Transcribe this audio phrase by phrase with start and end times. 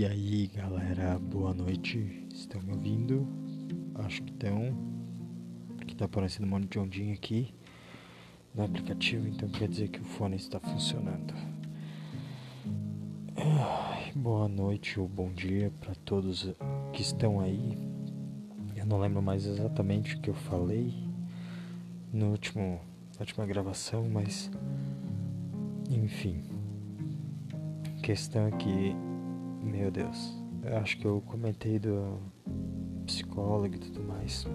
[0.00, 2.26] E aí galera, boa noite.
[2.32, 3.28] Estão me ouvindo?
[3.96, 4.74] Acho que estão.
[5.76, 7.54] Porque tá aparecendo um monte de ondinha aqui
[8.54, 11.34] no aplicativo, então quer dizer que o fone está funcionando.
[13.36, 16.50] Ai, boa noite ou bom dia para todos
[16.94, 17.76] que estão aí.
[18.74, 20.94] Eu não lembro mais exatamente o que eu falei
[22.10, 22.80] no último,
[23.16, 24.50] na última gravação, mas
[25.90, 26.42] enfim.
[27.98, 29.09] A questão é que
[29.62, 32.18] meu Deus, eu acho que eu comentei do
[33.06, 34.46] psicólogo e tudo mais.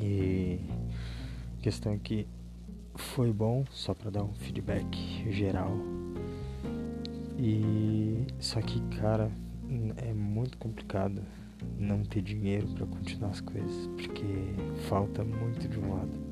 [0.00, 0.60] E
[1.60, 2.26] questão é que
[2.94, 4.96] foi bom, só para dar um feedback
[5.30, 5.72] geral.
[7.38, 9.30] E só que, cara,
[9.96, 11.22] é muito complicado
[11.78, 14.24] não ter dinheiro para continuar as coisas, porque
[14.88, 16.26] falta muito de um lado.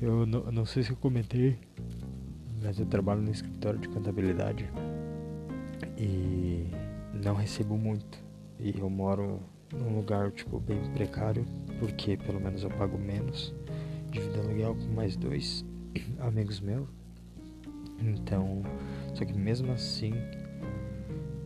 [0.00, 1.58] Eu não, não sei se eu comentei,
[2.62, 4.68] mas eu trabalho no escritório de contabilidade
[6.00, 6.66] e
[7.12, 8.18] não recebo muito.
[8.58, 9.40] E eu moro
[9.72, 11.44] num lugar tipo bem precário,
[11.78, 13.54] porque pelo menos eu pago menos.
[14.10, 15.64] Divido aluguel com mais dois
[16.20, 16.88] amigos meus.
[18.00, 18.62] Então,
[19.14, 20.14] só que mesmo assim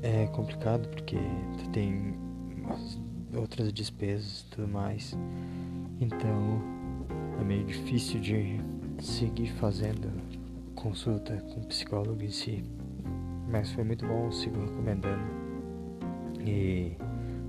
[0.03, 1.19] é complicado porque
[1.73, 2.15] tem
[3.37, 5.19] outras despesas e tudo mais.
[6.01, 6.63] Então,
[7.41, 8.61] é meio difícil de
[9.03, 10.13] seguir fazendo
[10.77, 12.63] consulta com psicólogo em si.
[13.49, 15.25] Mas foi muito bom, sigo recomendando.
[16.41, 16.97] E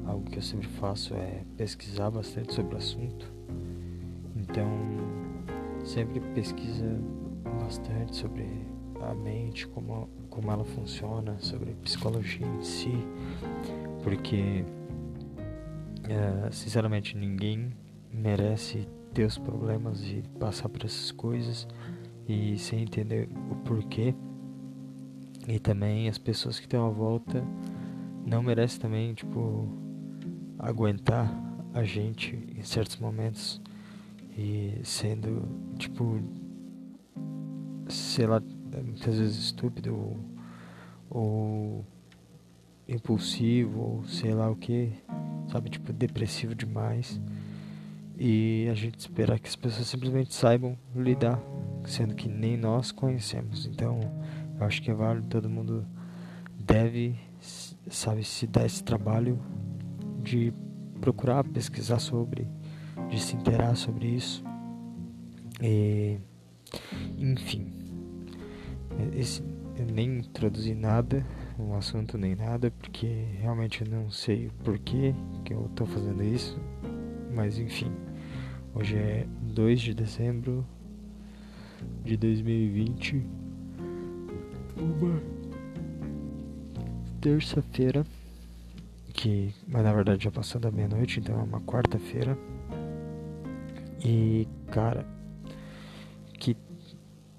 [0.05, 3.33] algo que eu sempre faço é pesquisar bastante sobre o assunto.
[4.35, 4.69] Então,
[5.83, 6.99] sempre pesquisa
[7.61, 8.45] bastante sobre
[9.01, 12.93] a mente, como, como ela funciona, sobre psicologia em si,
[14.03, 14.63] porque,
[16.07, 17.71] é, sinceramente, ninguém
[18.11, 21.67] merece ter os problemas e passar por essas coisas
[22.27, 24.13] e sem entender o porquê
[25.47, 27.43] e também as pessoas que estão à volta
[28.25, 29.69] não merecem também, tipo,
[30.57, 31.31] aguentar
[31.73, 33.61] a gente em certos momentos
[34.37, 35.47] e sendo,
[35.77, 36.19] tipo,
[37.87, 38.41] sei lá,
[38.83, 40.19] muitas vezes estúpido ou,
[41.09, 41.85] ou
[42.87, 44.91] impulsivo ou sei lá o que,
[45.51, 47.21] sabe, tipo, depressivo demais.
[48.17, 51.39] E a gente espera que as pessoas simplesmente saibam lidar,
[51.85, 53.65] sendo que nem nós conhecemos.
[53.65, 53.99] Então,
[54.59, 55.85] eu acho que é válido, todo mundo
[56.57, 57.15] deve,
[57.89, 59.39] sabe, se dar esse trabalho
[60.23, 60.53] de
[60.99, 62.47] procurar pesquisar sobre,
[63.09, 64.43] de se interar sobre isso.
[65.61, 66.17] E,
[67.17, 67.71] enfim,
[69.13, 69.43] esse,
[69.77, 71.25] eu nem introduzi nada,
[71.59, 73.07] um assunto nem nada, porque
[73.39, 76.59] realmente eu não sei o porquê que eu estou fazendo isso,
[77.33, 77.91] mas enfim,
[78.73, 80.65] hoje é 2 de dezembro
[82.03, 83.44] de 2020
[84.77, 85.21] uma
[87.21, 88.05] terça-feira,
[89.13, 92.37] que mas na verdade já passou da meia-noite, então é uma quarta-feira.
[94.03, 95.05] E cara,
[96.39, 96.55] que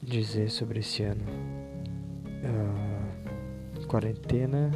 [0.02, 1.24] dizer sobre esse ano?
[2.42, 4.72] Uh, quarentena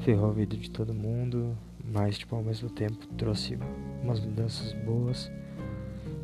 [0.00, 3.58] ferrou a vida de todo mundo, mas tipo ao mesmo tempo trouxe
[4.02, 5.30] umas mudanças boas.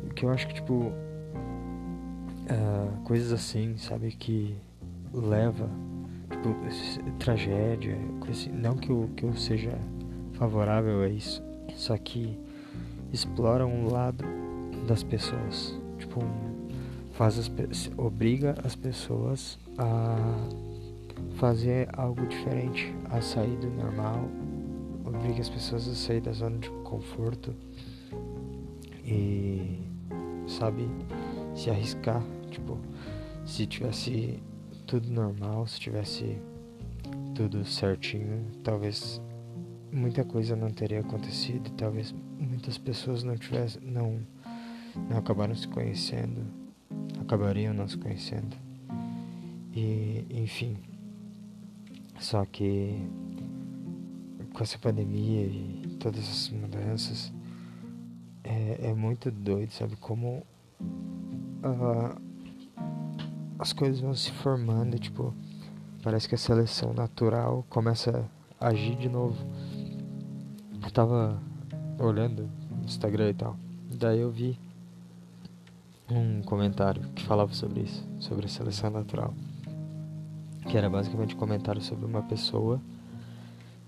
[0.05, 0.91] O que eu acho que tipo
[2.49, 4.55] uh, coisas assim, sabe que
[5.13, 5.69] leva
[6.29, 6.55] tipo,
[7.19, 7.97] tragédia,
[8.51, 9.77] não que eu, que eu seja
[10.33, 11.41] favorável a isso,
[11.75, 12.37] só que
[13.11, 14.25] explora um lado
[14.87, 16.21] das pessoas, tipo,
[17.13, 17.51] faz as,
[17.97, 20.17] obriga as pessoas a
[21.35, 24.27] fazer algo diferente, a sair do normal,
[25.05, 27.53] obriga as pessoas a sair da zona de conforto
[29.05, 29.79] e
[30.47, 30.87] sabe
[31.55, 32.77] se arriscar, tipo,
[33.45, 34.41] se tivesse
[34.85, 36.37] tudo normal, se tivesse
[37.35, 39.21] tudo certinho, talvez
[39.91, 44.19] muita coisa não teria acontecido, talvez muitas pessoas não tivessem, não,
[45.09, 46.45] não acabaram se conhecendo,
[47.19, 48.55] acabariam não se conhecendo.
[49.75, 50.77] E, enfim,
[52.19, 52.95] só que
[54.53, 57.33] com essa pandemia e todas essas mudanças,
[58.43, 59.95] é, é muito doido, sabe?
[59.95, 60.45] Como
[60.79, 62.21] uh,
[63.57, 65.33] as coisas vão se formando, tipo,
[66.01, 68.29] parece que a seleção natural começa
[68.59, 69.37] a agir de novo.
[70.83, 71.41] Eu tava
[71.99, 73.57] olhando no Instagram e tal,
[73.95, 74.59] daí eu vi
[76.09, 79.33] um comentário que falava sobre isso, sobre a seleção natural.
[80.67, 82.81] Que era basicamente um comentário sobre uma pessoa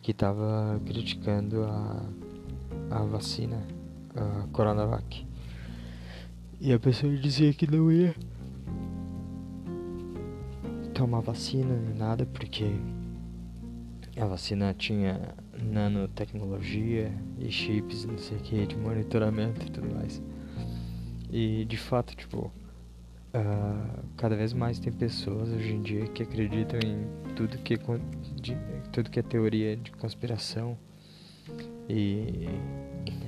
[0.01, 2.05] que estava criticando a,
[2.91, 3.65] a vacina,
[4.15, 5.25] a Coronavac.
[6.59, 8.15] E a pessoa dizia que não ia
[10.95, 12.63] tomar vacina nem nada, porque
[14.17, 20.23] a vacina tinha nanotecnologia e chips, não sei o que, de monitoramento e tudo mais.
[21.29, 26.79] E de fato, tipo, uh, cada vez mais tem pessoas hoje em dia que acreditam
[26.79, 27.05] em
[27.35, 27.77] tudo que,
[28.41, 28.57] de,
[28.93, 30.77] tudo que é teoria de conspiração
[31.89, 32.47] e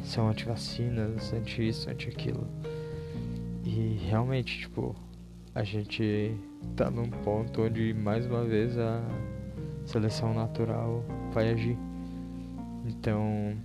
[0.04, 2.48] são anti-vacinas, anti-isso, anti-aquilo.
[3.66, 4.96] E realmente, tipo,
[5.58, 6.38] a gente
[6.76, 9.02] tá num ponto onde mais uma vez a
[9.88, 11.76] seleção natural vai agir.
[12.86, 13.58] Então,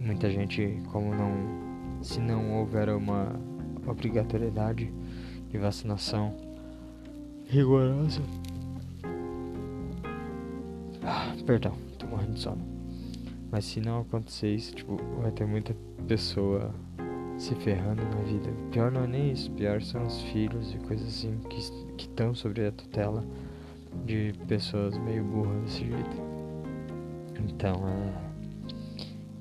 [0.00, 3.38] muita gente, como não, se não houver uma
[3.86, 4.90] obrigatoriedade
[5.50, 6.34] de vacinação
[7.46, 8.22] rigorosa,
[11.02, 12.64] ah, perdão, tô morrendo de sono.
[13.52, 15.76] Mas se não acontecer isso, tipo, vai ter muita
[16.08, 16.74] pessoa
[17.38, 18.50] se ferrando na vida.
[18.70, 22.66] Pior não é nem isso, pior são os filhos e coisas assim que estão sobre
[22.66, 23.24] a tutela
[24.04, 26.34] de pessoas meio burras desse jeito.
[27.48, 28.34] Então é.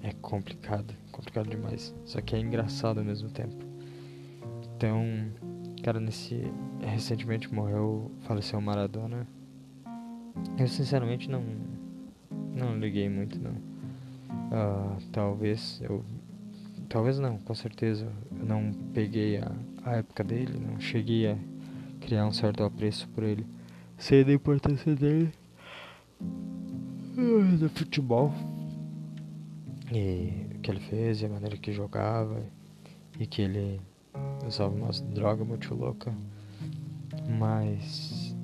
[0.04, 1.96] É complicado, complicado demais.
[2.04, 3.56] Só que é engraçado ao mesmo tempo.
[4.76, 5.02] Então,
[5.82, 6.44] cara, nesse.
[6.82, 9.26] Recentemente morreu, faleceu o Maradona.
[10.60, 11.42] Eu sinceramente não.
[12.54, 13.54] Não liguei muito, não.
[13.54, 16.04] Uh, talvez eu.
[16.94, 18.08] Talvez não, com certeza.
[18.40, 19.52] Eu não peguei a,
[19.84, 21.36] a época dele, não cheguei a
[22.00, 23.48] criar um certo apreço por ele.
[23.98, 25.34] Sei da importância dele
[26.22, 28.32] uh, no futebol.
[29.92, 32.44] E o que ele fez, e a maneira que jogava.
[33.20, 33.82] E que ele
[34.46, 36.14] usava umas drogas muito louca.
[37.28, 38.36] Mas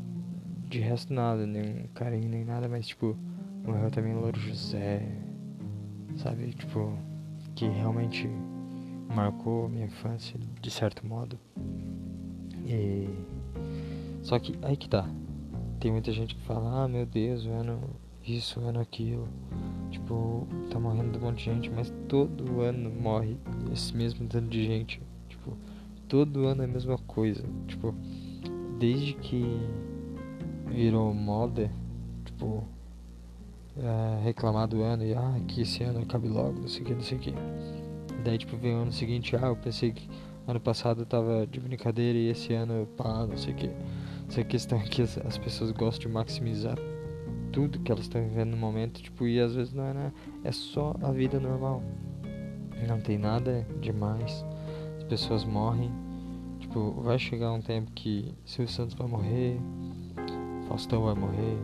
[0.68, 3.16] de resto nada, nenhum carinho nem nada, mas tipo,
[3.64, 5.08] morreu também Louro José,
[6.18, 6.52] sabe?
[6.54, 6.98] Tipo,
[7.60, 8.26] que realmente
[9.14, 11.38] marcou minha infância de certo modo.
[12.66, 13.10] E
[14.24, 15.06] só que aí que tá.
[15.78, 17.82] Tem muita gente que fala: "Ah, meu Deus, o ano
[18.26, 19.28] isso, o ano aquilo".
[19.92, 23.36] Tipo, tá morrendo um monte de gente, mas todo ano morre
[23.74, 25.02] esse mesmo tanto de gente.
[25.28, 25.58] Tipo,
[26.08, 27.44] todo ano é a mesma coisa.
[27.68, 27.94] Tipo,
[28.80, 29.44] desde que
[30.66, 31.70] virou moda,
[32.24, 32.64] tipo,
[33.82, 36.94] é, reclamar do ano e ah, que esse ano acabe logo, não sei o que,
[36.94, 37.34] não sei o que.
[38.24, 40.10] Daí tipo vem o ano seguinte, ah, eu pensei que
[40.48, 43.70] ano passado eu tava de brincadeira e esse ano pá, não sei o que.
[44.28, 46.78] Essa questão é que as, as pessoas gostam de maximizar
[47.52, 50.14] tudo que elas estão vivendo no momento, tipo, e às vezes não é, né?
[50.44, 51.82] é só a vida normal.
[52.88, 54.46] Não tem nada demais.
[54.98, 55.92] As pessoas morrem.
[56.60, 59.60] Tipo, vai chegar um tempo que Silvio Santos vai morrer,
[60.68, 61.58] Faustão vai morrer,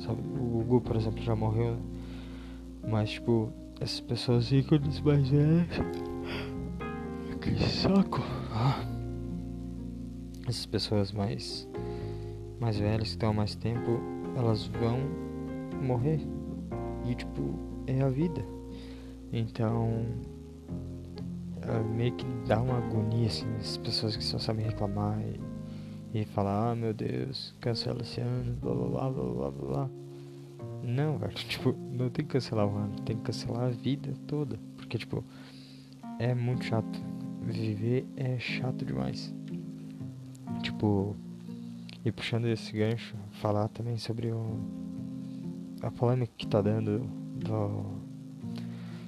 [0.00, 0.20] Sabe?
[0.20, 1.76] O Gugu, por exemplo, já morreu.
[2.88, 5.66] Mas, tipo, essas pessoas ícones mais velhas.
[7.40, 8.20] Que saco!
[8.52, 8.84] Ah.
[10.48, 11.68] Essas pessoas mais.
[12.58, 14.00] mais velhas que estão há mais tempo,
[14.36, 14.98] elas vão
[15.82, 16.20] morrer.
[17.06, 17.54] E, tipo,
[17.86, 18.44] é a vida.
[19.32, 20.06] Então.
[21.94, 25.49] meio que dá uma agonia, assim, essas pessoas que só sabem reclamar e
[26.12, 29.90] e falar, ah meu Deus, cancela esse ano, blá blá blá blá blá blá.
[30.82, 34.58] Não, velho, tipo, não tem que cancelar o ano, tem que cancelar a vida toda.
[34.76, 35.24] Porque, tipo,
[36.18, 37.00] é muito chato.
[37.42, 39.34] Viver é chato demais.
[40.62, 41.16] Tipo,
[42.04, 44.58] e puxando esse gancho, falar também sobre o,
[45.82, 47.00] a polêmica que tá dando
[47.36, 47.84] do,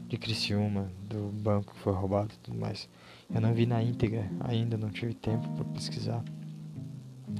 [0.08, 2.88] de Criciúma, do banco que foi roubado e tudo mais.
[3.34, 6.22] Eu não vi na íntegra ainda, não tive tempo para pesquisar.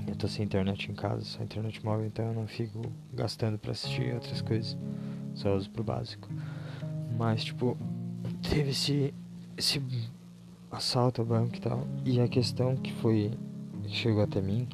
[0.07, 2.81] Eu tô sem internet em casa, só internet móvel, então eu não fico
[3.13, 4.77] gastando para assistir outras coisas.
[5.35, 6.29] Só uso pro básico.
[7.17, 7.77] Mas, tipo,
[8.49, 9.15] teve esse,
[9.57, 9.83] esse
[10.71, 11.87] assalto ao banco e tal.
[12.05, 13.31] E a questão que foi.
[13.89, 14.69] Chegou até mim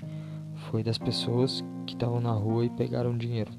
[0.71, 3.51] foi das pessoas que estavam na rua e pegaram dinheiro.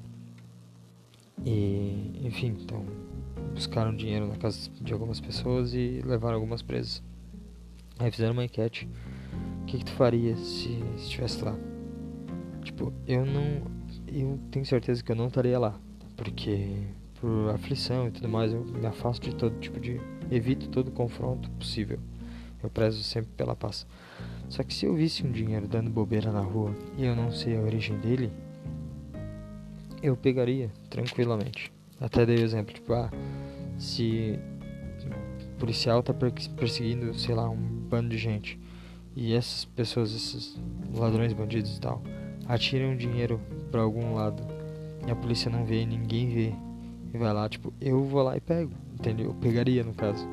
[1.44, 2.84] E, enfim, então
[3.54, 7.02] buscaram dinheiro na casa de algumas pessoas e levaram algumas presas.
[7.98, 8.88] Aí fizeram uma enquete
[9.70, 11.56] que, que tu faria se estivesse lá?
[12.62, 13.62] Tipo, eu não.
[14.08, 15.78] Eu tenho certeza que eu não estaria lá.
[16.16, 16.76] Porque
[17.20, 20.00] por aflição e tudo mais, eu me afasto de todo tipo de.
[20.30, 21.98] Evito todo confronto possível.
[22.62, 23.86] Eu prezo sempre pela paz.
[24.48, 27.56] Só que se eu visse um dinheiro dando bobeira na rua e eu não sei
[27.56, 28.32] a origem dele,
[30.02, 31.72] eu pegaria tranquilamente.
[32.00, 33.10] Até dei o exemplo, tipo, ah,
[33.78, 34.38] se
[35.46, 38.58] o policial tá perseguindo, sei lá, um bando de gente
[39.14, 40.58] e essas pessoas, esses
[40.94, 42.02] ladrões, bandidos e tal,
[42.46, 43.40] atiram dinheiro
[43.70, 44.42] para algum lado
[45.06, 46.54] e a polícia não vê, ninguém vê
[47.12, 49.26] e vai lá, tipo, eu vou lá e pego, entendeu?
[49.26, 50.26] Eu pegaria no caso.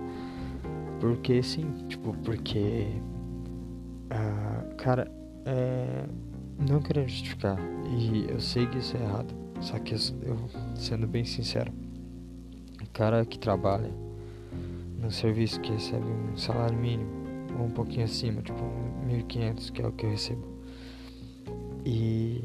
[0.99, 2.87] Porque sim, tipo, porque.
[4.11, 5.11] Uh, cara,
[5.45, 6.05] é,
[6.67, 7.57] não querendo justificar,
[7.89, 9.99] e eu sei que isso é errado, Só que eu,
[10.75, 11.71] sendo bem sincero,
[12.81, 13.91] o cara que trabalha
[15.01, 17.26] num serviço que recebe um salário mínimo
[17.57, 18.61] ou um pouquinho acima, tipo
[19.07, 20.47] 1.500, que é o que eu recebo,
[21.85, 22.43] e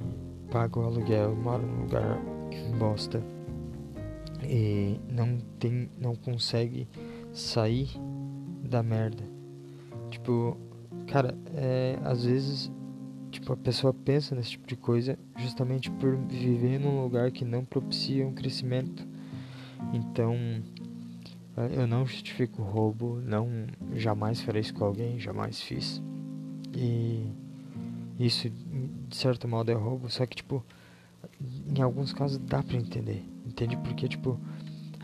[0.50, 2.18] paga o aluguel, mora num lugar
[2.78, 3.22] bosta
[4.44, 6.88] e não tem, não consegue
[7.32, 7.88] sair
[8.62, 9.24] da merda.
[10.10, 10.56] Tipo,
[11.06, 12.70] cara, é, às vezes
[13.30, 17.64] tipo a pessoa pensa nesse tipo de coisa justamente por viver num lugar que não
[17.64, 19.08] propicia um crescimento.
[19.92, 20.36] Então,
[21.56, 26.02] eu não justifico roubo, não jamais farei isso com alguém, jamais fiz.
[26.74, 27.26] E
[28.18, 30.64] isso de certo modo é roubo, só que tipo
[31.74, 33.24] em alguns casos dá para entender.
[33.46, 33.76] Entende?
[33.78, 34.38] Porque, tipo,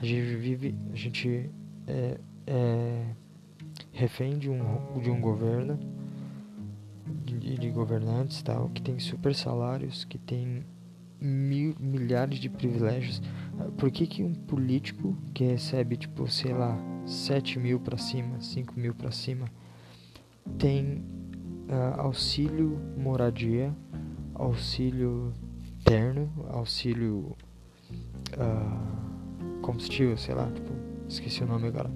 [0.00, 1.50] a gente vive, a gente
[1.86, 3.06] é, é
[3.92, 5.78] refém de um, de um governo
[7.24, 10.64] de, de governantes tal que tem super salários, que tem
[11.20, 13.22] mil, milhares de privilégios.
[13.76, 18.78] Por que, que um político que recebe, tipo, sei lá, 7 mil para cima, 5
[18.78, 19.46] mil para cima,
[20.58, 21.04] tem
[21.68, 23.74] uh, auxílio moradia,
[24.34, 25.32] auxílio
[25.84, 27.36] terno, auxílio
[28.34, 30.72] uh, combustível, sei lá, tipo,
[31.08, 31.90] esqueci o nome agora.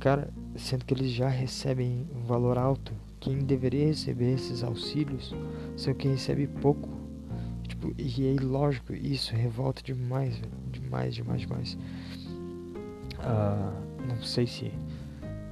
[0.00, 5.34] Cara, sendo que eles já recebem um valor alto, quem deveria receber esses auxílios
[5.76, 6.88] são quem recebe pouco.
[7.78, 11.78] Tipo, e é ilógico, isso revolta demais, velho, demais, demais, demais.
[13.20, 14.72] Uh, não sei se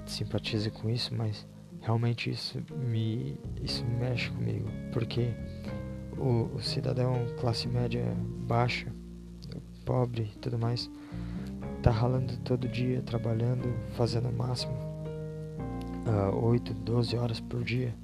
[0.04, 1.46] simpatiza com isso, mas
[1.80, 5.34] realmente isso me isso mexe comigo, porque
[6.18, 8.04] o, o cidadão classe média
[8.46, 8.92] baixa
[9.84, 10.90] pobre e tudo mais,
[11.80, 14.74] tá ralando todo dia, trabalhando, fazendo o máximo,
[16.32, 17.94] uh, 8, 12 horas por dia.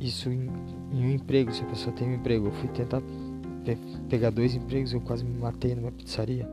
[0.00, 0.48] Isso em,
[0.92, 2.46] em, um emprego, se a pessoa tem um emprego.
[2.46, 3.00] Eu fui tentar
[3.64, 3.76] pe
[4.08, 6.48] pegar dois empregos, eu quase me matei numa pizzaria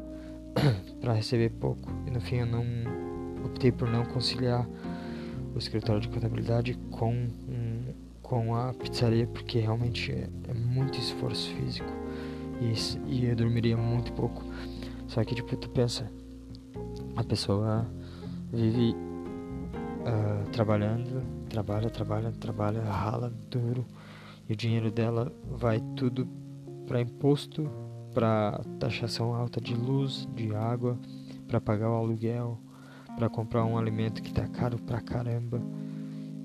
[1.00, 1.92] para receber pouco.
[2.08, 2.66] E no fim eu não
[3.46, 4.68] optei por não conciliar
[5.54, 11.50] o escritório de contabilidade com, um, com a pizzaria, porque realmente é, é muito esforço
[11.56, 11.90] físico
[12.60, 12.74] e,
[13.08, 14.44] e eu dormiria muito pouco.
[15.08, 16.12] Só que, tipo, tu pensa,
[17.16, 17.88] a pessoa
[18.52, 18.96] vive
[20.02, 21.24] uh, trabalhando,
[21.56, 23.86] trabalha, trabalha, trabalha, rala duro.
[24.50, 26.28] E o dinheiro dela vai tudo
[26.86, 27.70] para imposto,
[28.14, 31.00] para taxação alta de luz, de água,
[31.48, 32.60] para pagar o aluguel,
[33.16, 35.62] para comprar um alimento que tá caro pra caramba.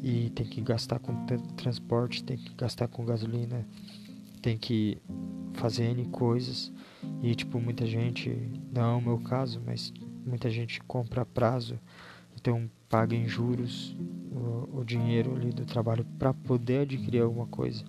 [0.00, 1.26] E tem que gastar com
[1.56, 3.66] transporte, tem que gastar com gasolina,
[4.40, 4.96] tem que
[5.54, 6.72] fazer N coisas.
[7.20, 8.30] E tipo muita gente,
[8.72, 9.92] não é o meu caso, mas
[10.24, 11.78] muita gente compra a prazo,
[12.40, 13.96] então paga em juros
[14.32, 17.84] o, o dinheiro ali do trabalho para poder adquirir alguma coisa.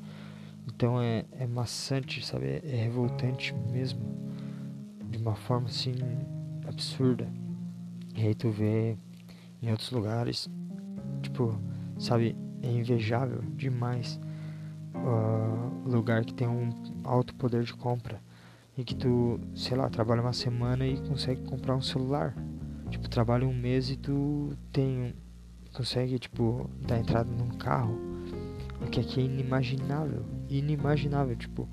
[0.67, 2.46] Então é, é maçante, sabe?
[2.46, 4.01] É, é revoltante mesmo,
[5.10, 5.93] de uma forma assim
[6.67, 7.27] absurda.
[8.15, 8.98] E aí tu vê
[9.62, 10.50] em outros lugares,
[11.22, 11.58] tipo,
[11.98, 14.20] sabe, é invejável demais
[14.96, 16.70] uh, lugar que tem um
[17.03, 18.22] alto poder de compra
[18.77, 22.36] e que tu, sei lá, trabalha uma semana e consegue comprar um celular.
[22.91, 25.15] Tipo, trabalha um mês e tu tem
[25.74, 27.98] consegue tipo dar entrada num carro.
[28.81, 31.67] O que aqui é inimaginável, inimaginável, tipo,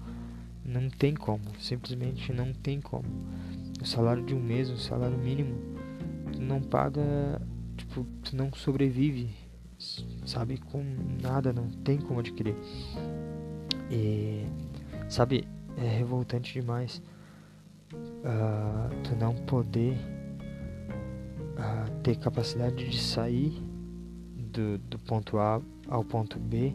[0.64, 3.08] não tem como, simplesmente não tem como.
[3.82, 5.56] O salário de um mês, o salário mínimo,
[6.32, 7.02] tu não paga,
[7.76, 9.30] tipo, tu não sobrevive
[10.26, 10.58] sabe?
[10.58, 10.84] Com
[11.22, 12.56] nada, não tem como adquirir.
[13.90, 14.44] E,
[15.08, 15.46] sabe,
[15.76, 17.00] é revoltante demais
[17.94, 19.96] uh, tu não poder
[21.58, 23.60] uh, ter capacidade de sair
[24.36, 26.74] do, do ponto A ao ponto B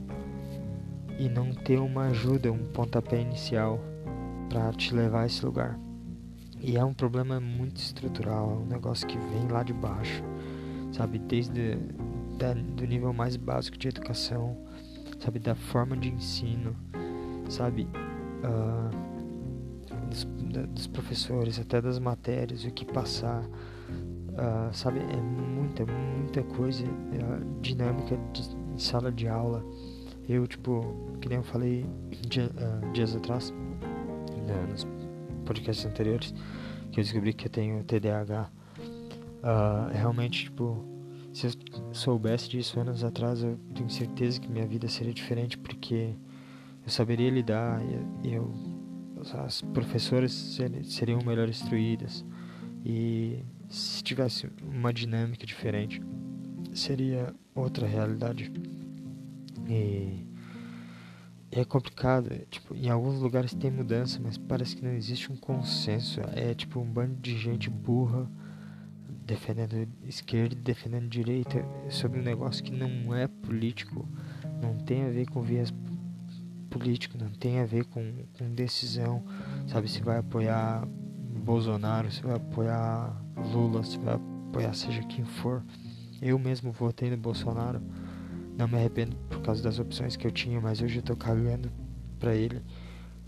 [1.17, 3.79] e não ter uma ajuda, um pontapé inicial
[4.49, 5.79] para te levar a esse lugar.
[6.59, 10.23] E é um problema muito estrutural, é um negócio que vem lá de baixo,
[10.91, 11.19] sabe?
[11.19, 11.77] Desde
[12.37, 14.57] da, do nível mais básico de educação,
[15.19, 16.75] sabe, da forma de ensino,
[17.49, 17.87] sabe,
[18.43, 19.03] uh,
[20.09, 20.23] dos,
[20.53, 23.43] da, dos, professores, até das matérias, o que passar,
[24.33, 29.63] uh, sabe, é muita, muita coisa uh, dinâmica de, de, sala de aula.
[30.27, 31.85] Eu, tipo, que nem eu falei
[32.27, 32.49] dia,
[32.93, 34.87] dias atrás, né, nos
[35.45, 36.33] podcasts anteriores,
[36.91, 38.49] que eu descobri que eu tenho TDAH.
[39.91, 40.85] realmente, tipo,
[41.33, 41.51] se eu
[41.91, 46.15] soubesse disso anos atrás, eu tenho certeza que minha vida seria diferente, porque
[46.85, 47.81] eu saberia lidar,
[48.23, 48.53] e eu,
[49.45, 52.23] as professoras seriam melhor instruídas,
[52.85, 55.99] e se tivesse uma dinâmica diferente,
[56.75, 58.51] seria outra realidade.
[59.67, 60.27] E
[61.51, 62.31] é complicado.
[62.31, 66.21] É, tipo, em alguns lugares tem mudança, mas parece que não existe um consenso.
[66.33, 68.29] É tipo um bando de gente burra
[69.25, 74.07] defendendo esquerda e defendendo direita sobre um negócio que não é político,
[74.61, 75.73] não tem a ver com vias
[76.69, 78.03] político, não tem a ver com,
[78.37, 79.23] com decisão,
[79.67, 79.89] sabe?
[79.89, 80.85] Se vai apoiar
[81.43, 85.63] Bolsonaro, se vai apoiar Lula, se vai apoiar seja quem for.
[86.21, 87.81] Eu mesmo votei no Bolsonaro,
[88.57, 91.71] não me arrependo por causa das opções que eu tinha, mas hoje eu tô cagando
[92.19, 92.61] pra ele.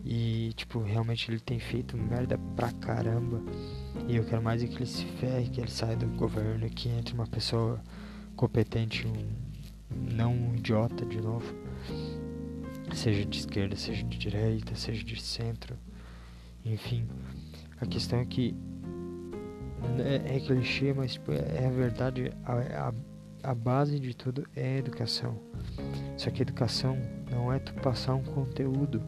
[0.04, 3.42] E, tipo, realmente ele tem feito merda pra caramba.
[4.08, 6.90] E eu quero mais é que ele se ferre, que ele saia do governo, que
[6.90, 7.82] entre uma pessoa
[8.36, 9.28] competente, um,
[10.14, 11.52] não um idiota de novo.
[12.94, 15.76] Seja de esquerda, seja de direita, seja de centro.
[16.64, 17.08] Enfim,
[17.82, 18.56] a questão é que
[20.00, 22.32] é, é clichê, mas tipo, é a verdade.
[22.44, 22.94] A, a,
[23.44, 25.38] a base de tudo é educação.
[26.18, 26.98] Só que educação
[27.30, 29.02] não é tu passar um conteúdo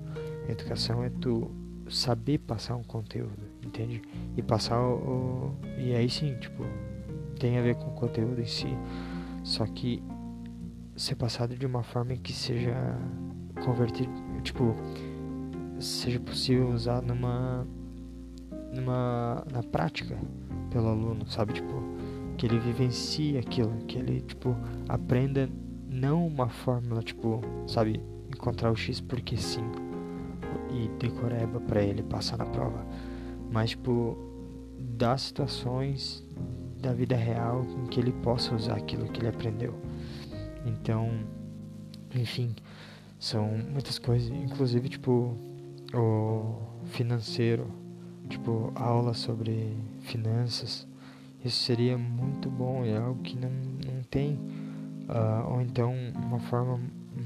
[0.48, 1.52] Educação é tu
[1.90, 4.02] saber passar um conteúdo, entende?
[4.36, 6.64] E passar o, o, e aí sim, tipo,
[7.38, 8.68] tem a ver com o conteúdo em si,
[9.44, 10.02] só que
[10.96, 12.74] ser passado de uma forma que seja
[13.64, 14.74] convertido, tipo,
[15.80, 17.68] seja possível usar numa
[18.74, 20.18] numa na prática
[20.70, 21.74] pelo aluno, sabe, tipo,
[22.38, 24.56] que ele vivencie aquilo, que ele tipo
[24.88, 25.50] aprenda
[25.90, 29.64] não uma fórmula, tipo, sabe, encontrar o X porque sim,
[30.72, 32.86] e decoreba para ele passar na prova,
[33.52, 34.18] mas tipo
[34.80, 36.24] das situações
[36.80, 39.74] da vida real em que ele possa usar aquilo que ele aprendeu.
[40.66, 41.10] Então,
[42.14, 42.56] enfim,
[43.20, 45.36] são muitas coisas, inclusive tipo
[45.94, 47.68] o financeiro,
[48.30, 49.76] tipo aula sobre
[50.08, 50.88] finanças.
[51.44, 54.34] Isso seria muito bom, é algo que não, não tem,
[55.08, 56.80] uh, ou então uma forma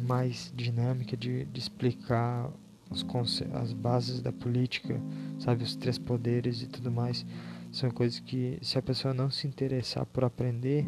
[0.07, 2.49] mais dinâmica de, de explicar
[2.89, 3.05] os
[3.53, 4.99] as bases da política,
[5.39, 7.25] sabe, os três poderes e tudo mais,
[7.71, 10.85] são coisas que se a pessoa não se interessar por aprender,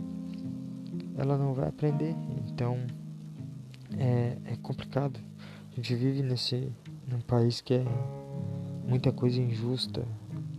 [1.17, 2.13] ela não vai aprender.
[2.45, 2.77] Então
[3.97, 5.17] é, é complicado.
[5.71, 6.71] A gente vive nesse
[7.07, 7.85] num país que é
[8.87, 10.05] muita coisa injusta,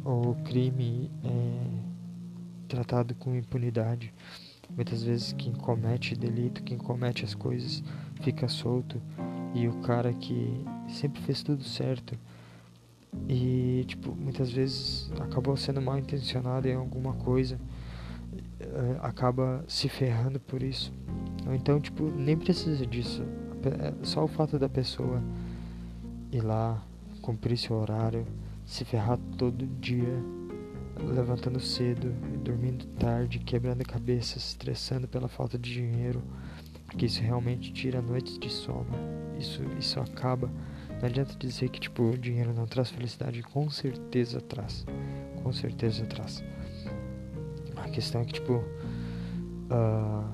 [0.05, 1.95] o crime é
[2.69, 4.13] tratado com impunidade.
[4.71, 7.83] Muitas vezes quem comete delito, quem comete as coisas,
[8.21, 9.01] fica solto.
[9.55, 12.19] E o cara que sempre fez tudo certo
[13.29, 17.61] e tipo muitas vezes acabou sendo mal intencionado em alguma coisa
[18.59, 20.93] eh, acaba se ferrando por isso.
[21.55, 23.23] Então tipo nem precisa disso.
[23.65, 25.23] É só o fato da pessoa
[26.33, 26.83] ir lá
[27.23, 28.27] cumprir seu horário
[28.65, 30.23] se ferrar todo dia
[31.15, 32.11] levantando cedo
[32.43, 36.23] dormindo tarde quebrando a cabeça estressando pela falta de dinheiro
[36.87, 38.87] porque isso realmente tira noites de sono
[39.39, 40.51] isso isso acaba
[41.05, 44.87] não adianta dizer que tipo o dinheiro não traz felicidade, com certeza traz.
[45.43, 46.43] Com certeza traz.
[47.77, 50.25] A questão é que tipo uh,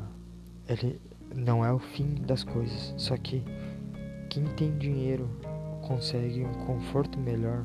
[0.69, 1.01] ele
[1.35, 3.43] não é o fim das coisas, só que
[4.29, 5.29] quem tem dinheiro
[5.83, 7.65] consegue um conforto melhor,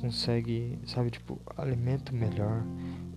[0.00, 2.64] consegue, sabe, tipo, alimento melhor,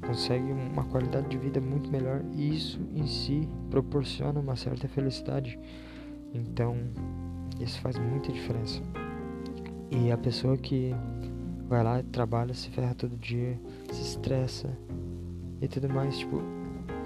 [0.05, 5.57] consegue uma qualidade de vida muito melhor e isso em si proporciona uma certa felicidade.
[6.33, 6.75] Então,
[7.59, 8.81] isso faz muita diferença.
[9.91, 10.93] E a pessoa que
[11.67, 13.59] vai lá, trabalha, se ferra todo dia,
[13.91, 14.77] se estressa
[15.61, 16.41] e tudo mais, tipo,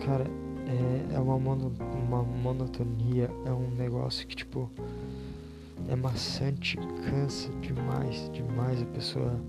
[0.06, 0.26] cara,
[0.68, 4.72] é, é uma, mono, uma monotonia, é um negócio que, tipo,
[5.88, 6.78] é maçante,
[7.10, 9.40] cansa demais, demais a pessoa.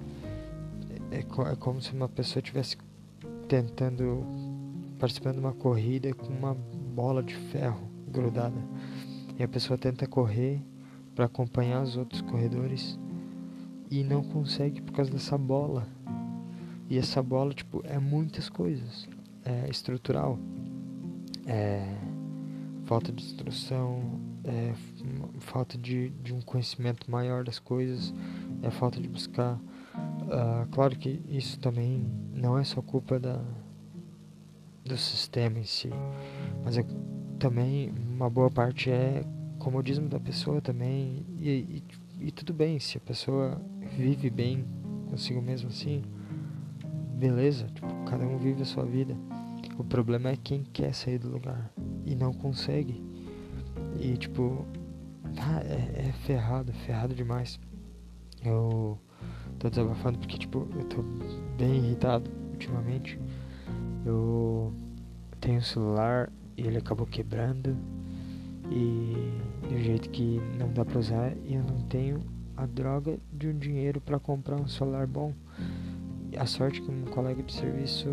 [1.10, 2.76] É, é, como se uma pessoa estivesse
[3.48, 4.24] tentando,
[4.98, 8.60] participando de uma corrida com uma bola de ferro grudada.
[9.38, 10.60] E a pessoa tenta correr
[11.14, 12.98] para acompanhar os outros corredores
[13.90, 15.86] e não consegue por causa dessa bola.
[16.88, 19.08] E essa bola, tipo, é muitas coisas.
[19.44, 20.38] É estrutural,
[21.46, 21.96] é
[22.84, 24.74] falta de instrução, é
[25.40, 28.12] falta de, de um conhecimento maior das coisas,
[28.62, 29.58] é falta de buscar.
[30.28, 33.42] Uh, claro que isso também não é só culpa da,
[34.84, 35.90] do sistema em si,
[36.64, 36.84] mas é,
[37.38, 39.24] também uma boa parte é
[39.58, 41.24] comodismo da pessoa também.
[41.38, 41.84] E, e,
[42.26, 43.60] e tudo bem, se a pessoa
[43.96, 44.64] vive bem
[45.10, 46.02] consigo mesmo assim,
[47.18, 49.16] beleza, tipo, cada um vive a sua vida.
[49.78, 51.70] O problema é quem quer sair do lugar
[52.04, 53.02] e não consegue.
[54.00, 54.66] E tipo,
[55.38, 57.60] ah, é, é ferrado, ferrado demais.
[58.44, 58.98] Eu
[59.58, 61.02] tô desabafando porque tipo, eu tô
[61.56, 63.18] bem irritado ultimamente.
[64.04, 64.72] Eu
[65.40, 67.76] tenho um celular e ele acabou quebrando.
[68.70, 72.22] e do jeito que não dá pra usar e eu não tenho
[72.56, 75.32] a droga de um dinheiro para comprar um celular bom.
[76.36, 78.08] A sorte que um colega de serviço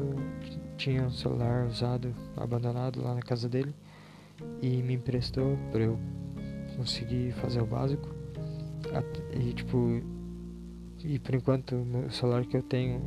[0.77, 3.73] tinha um celular usado, abandonado lá na casa dele
[4.61, 5.99] e me emprestou para eu
[6.77, 8.07] conseguir fazer o básico.
[9.33, 10.01] E tipo,
[11.07, 13.01] e por enquanto o celular que eu tenho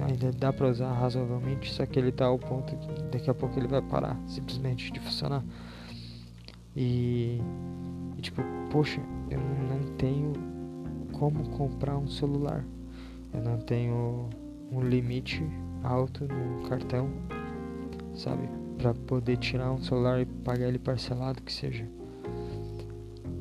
[0.00, 3.58] ainda dá para usar razoavelmente, só que ele tá ao ponto que daqui a pouco
[3.58, 5.44] ele vai parar simplesmente de funcionar.
[6.76, 7.40] E,
[8.16, 9.00] e tipo, poxa,
[9.30, 10.32] eu não tenho
[11.12, 12.64] como comprar um celular.
[13.32, 14.28] Eu não tenho
[14.70, 15.42] um limite
[15.82, 17.10] alto no cartão,
[18.14, 18.48] sabe?
[18.78, 21.86] Para poder tirar um celular e pagar ele parcelado que seja.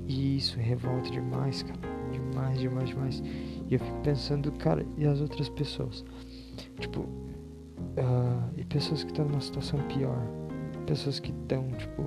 [0.07, 1.79] E isso revolta demais, cara.
[2.11, 3.23] Demais, demais, demais.
[3.69, 6.05] E eu fico pensando, cara, e as outras pessoas?
[6.79, 10.21] Tipo, uh, e pessoas que estão numa situação pior.
[10.85, 12.03] Pessoas que estão, tipo,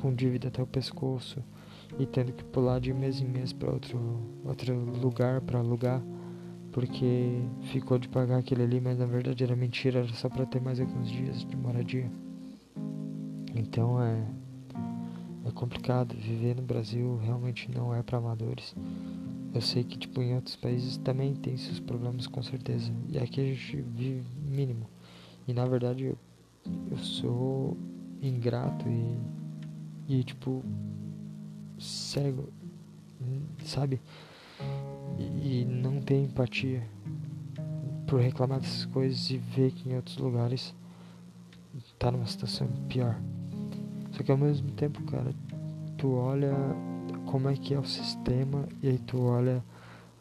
[0.00, 1.42] com dívida até o pescoço
[1.98, 3.98] e tendo que pular de mês em mês para outro,
[4.44, 6.02] outro lugar para alugar
[6.76, 7.40] porque
[7.72, 10.78] ficou de pagar aquele ali, mas na verdade era mentira, era só para ter mais
[10.78, 12.10] alguns dias de moradia.
[13.54, 14.22] Então é
[15.46, 18.74] é complicado viver no Brasil, realmente não é para amadores.
[19.56, 22.92] Eu sei que tipo em outros países também tem seus problemas com certeza.
[23.08, 24.86] E aqui a gente vive mínimo.
[25.48, 26.18] E na verdade eu,
[26.90, 27.74] eu sou
[28.20, 29.16] ingrato e
[30.08, 30.62] e tipo
[31.78, 32.50] cego,
[33.64, 33.98] sabe?
[35.18, 36.86] E, e não tem empatia
[38.06, 40.74] por reclamar dessas coisas e ver que em outros lugares
[41.98, 43.18] tá numa situação pior.
[44.12, 45.34] Só que ao mesmo tempo, cara,
[45.96, 46.54] tu olha
[47.26, 49.62] como é que é o sistema e aí tu olha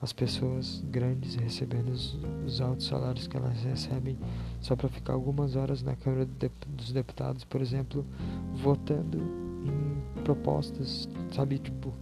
[0.01, 4.17] as pessoas grandes recebendo os, os altos salários que elas recebem
[4.59, 6.27] só para ficar algumas horas na Câmara
[6.67, 8.05] dos Deputados, por exemplo,
[8.53, 11.57] votando em propostas, sabe?
[11.57, 11.93] Tipo,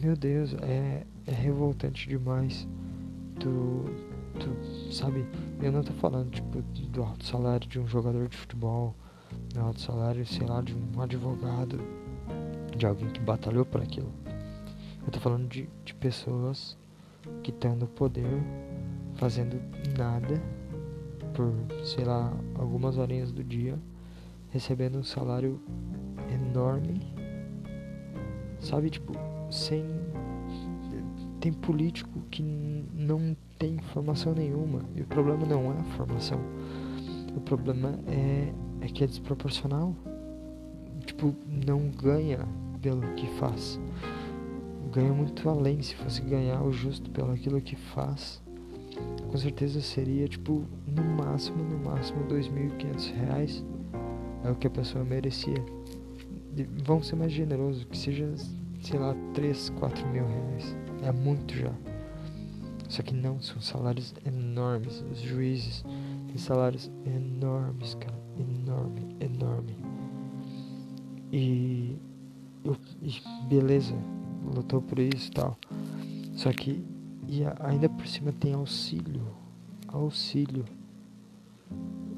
[0.00, 2.66] meu Deus, é, é revoltante demais.
[3.38, 3.84] Tu,
[4.38, 5.24] tu, sabe?
[5.60, 8.94] Eu não tô falando, tipo, do alto salário de um jogador de futebol,
[9.52, 11.80] do alto salário, sei lá, de um advogado,
[12.80, 14.10] de alguém que batalhou por aquilo.
[15.04, 16.78] Eu tô falando de, de pessoas
[17.42, 18.42] que estão no poder
[19.16, 19.60] fazendo
[19.98, 20.42] nada
[21.34, 21.52] por,
[21.84, 23.78] sei lá, algumas horinhas do dia,
[24.48, 25.60] recebendo um salário
[26.32, 27.00] enorme,
[28.58, 28.88] sabe?
[28.88, 29.12] Tipo,
[29.50, 29.84] sem.
[31.38, 34.80] Tem político que não tem formação nenhuma.
[34.94, 36.40] E o problema não é a formação.
[37.36, 39.94] O problema é, é que é desproporcional.
[41.06, 42.46] Tipo, não ganha
[42.80, 43.80] pelo que faz.
[44.92, 45.80] Ganha muito além.
[45.82, 48.42] Se fosse ganhar o justo pelo aquilo que faz,
[49.30, 53.64] com certeza seria tipo, no máximo, no máximo, 2.500 reais.
[54.44, 55.62] É o que a pessoa merecia
[56.84, 58.32] vamos ser mais generosos, que seja,
[58.82, 60.76] sei lá, 3, 4 mil reais.
[61.02, 61.72] É muito já.
[62.88, 65.04] Só que não, são salários enormes.
[65.12, 65.84] Os juízes
[66.26, 68.18] têm salários enormes, cara.
[68.38, 69.76] Enorme, enorme.
[71.32, 71.96] E
[73.48, 73.94] beleza,
[74.54, 75.56] lutou por isso e tal.
[76.34, 76.84] Só que
[77.28, 79.22] e ainda por cima tem auxílio.
[79.86, 80.64] Auxílio.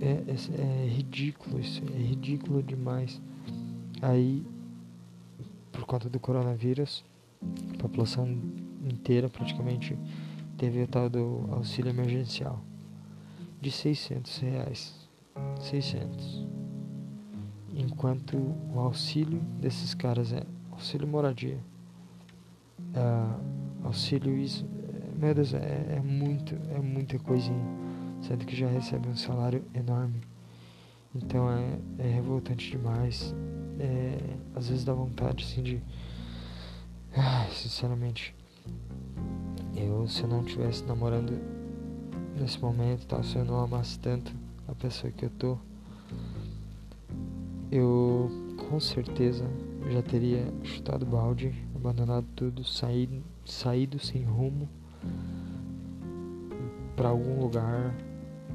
[0.01, 3.21] É, é, é ridículo isso, é ridículo demais.
[4.01, 4.43] Aí,
[5.71, 7.05] por conta do coronavírus,
[7.75, 8.27] a população
[8.91, 9.97] inteira praticamente
[10.57, 12.65] teve o tal do auxílio emergencial
[13.61, 15.09] de 600 reais.
[15.61, 16.62] 600.
[17.75, 21.59] Enquanto o auxílio desses caras é auxílio moradia,
[22.95, 24.67] é, auxílio isso,
[25.17, 27.65] meu Deus, é, é muito, é muita coisinha,
[28.21, 30.21] sendo que já recebe um salário enorme.
[31.15, 33.35] Então é, é revoltante demais
[33.79, 34.19] é,
[34.55, 35.83] às vezes dá vontade assim de.
[37.15, 38.35] Ai, sinceramente,
[39.77, 41.33] eu se eu não estivesse namorando
[42.39, 44.33] nesse momento, tal, se eu não amasse tanto
[44.69, 45.59] a pessoa que eu tô,
[47.73, 48.31] eu
[48.69, 49.49] com certeza
[49.91, 54.69] já teria chutado balde, abandonado tudo, saído, saído sem rumo
[56.95, 57.97] para algum lugar,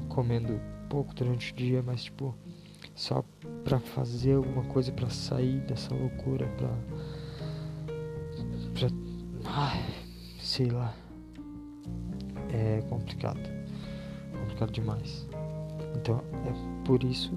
[0.08, 2.32] comendo pouco durante o dia, mas tipo
[2.94, 3.24] só
[3.64, 6.68] para fazer alguma coisa para sair dessa loucura, para
[8.72, 8.88] pra
[9.44, 9.84] ai,
[10.40, 10.94] sei lá.
[12.50, 13.40] É complicado.
[14.40, 15.28] Complicado demais.
[15.96, 17.32] Então, é por isso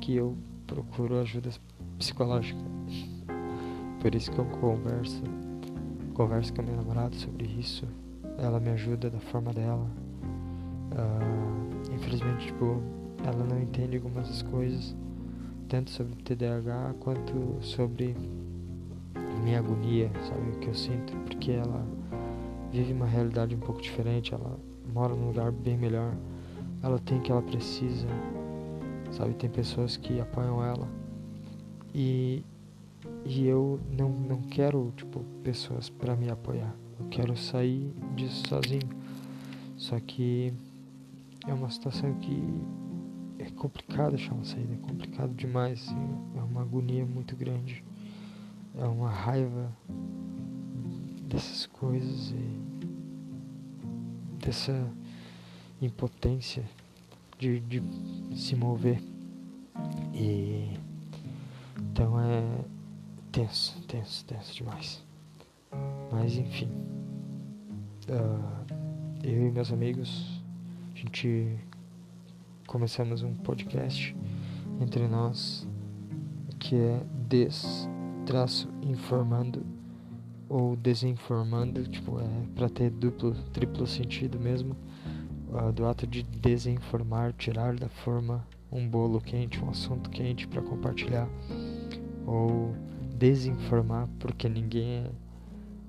[0.00, 0.36] que eu
[0.74, 1.50] procuro ajuda
[1.98, 2.60] psicológica.
[4.00, 5.22] Por isso que eu converso,
[6.14, 7.86] converso com a minha namorada sobre isso.
[8.38, 9.90] Ela me ajuda da forma dela.
[10.92, 12.80] Uh, infelizmente, tipo,
[13.24, 14.94] ela não entende algumas das coisas,
[15.68, 18.16] tanto sobre TDAH quanto sobre
[19.42, 20.50] minha agonia, sabe?
[20.50, 21.84] O que eu sinto, porque ela
[22.70, 24.58] vive uma realidade um pouco diferente, ela
[24.92, 26.14] mora num lugar bem melhor,
[26.82, 28.06] ela tem o que ela precisa,
[29.12, 29.34] sabe?
[29.34, 30.88] Tem pessoas que apoiam ela.
[31.94, 32.44] E,
[33.24, 38.88] e eu não, não quero, tipo, pessoas para me apoiar, eu quero sair disso sozinho,
[39.76, 40.52] só que
[41.46, 42.42] é uma situação que
[43.38, 47.82] é complicado achar uma saída, é complicado demais, assim, é uma agonia muito grande,
[48.76, 49.72] é uma raiva
[51.28, 52.58] dessas coisas e
[54.44, 54.88] dessa
[55.80, 56.64] impotência
[57.38, 57.82] de, de
[58.34, 59.00] se mover.
[60.12, 60.76] E
[61.78, 62.42] então é
[63.30, 65.04] tenso, tenso, tenso demais.
[66.10, 66.68] Mas enfim,
[68.08, 68.66] uh,
[69.22, 70.42] eu e meus amigos,
[70.94, 71.56] a gente
[72.66, 74.16] começamos um podcast
[74.80, 75.66] entre nós
[76.58, 77.00] que é
[78.26, 79.64] des-informando
[80.48, 84.74] ou desinformando, tipo, é para ter duplo, triplo sentido mesmo,
[85.50, 90.62] uh, do ato de desinformar, tirar da forma um bolo quente, um assunto quente para
[90.62, 91.28] compartilhar,
[92.26, 92.74] ou
[93.16, 95.06] desinformar porque ninguém